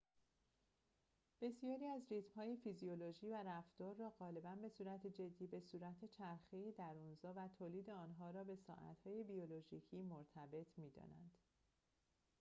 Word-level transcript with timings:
بسیاری 1.41 1.85
ریتم‌های 2.09 2.57
فیزیولوژی 2.57 3.27
و 3.29 3.35
رفتار 3.45 3.95
را 3.95 4.09
غالباً 4.09 4.55
به 4.55 4.69
صورت 4.69 5.07
جدی 5.07 5.47
به 5.47 5.57
وجود 5.59 6.05
چرخه 6.07 6.71
درون‌زا 6.71 7.33
و 7.33 7.47
تولید 7.47 7.89
آن‌ها 7.89 8.31
را 8.31 8.43
به 8.43 8.55
ساعت‌های 8.55 9.23
بیولوژیکی 9.23 10.01
مرتبط 10.03 10.67
می‌دانند 10.77 11.31